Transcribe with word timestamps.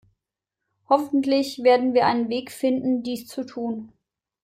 Hoffentlich 0.89 1.59
werden 1.61 1.93
wir 1.93 2.07
einen 2.07 2.27
Weg 2.29 2.49
finden, 2.51 3.03
dies 3.03 3.27
zu 3.27 3.45
tun. 3.45 3.93